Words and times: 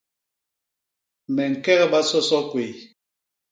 Me 1.33 1.43
ñkegba 1.51 1.99
soso 2.09 2.39
kwéy. 2.49 2.71